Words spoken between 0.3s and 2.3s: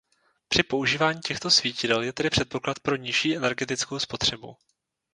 Při používání těchto svítidel je tedy